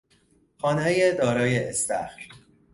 خانهی 0.57 1.11
دارای 1.15 1.57
استخر 1.69 2.21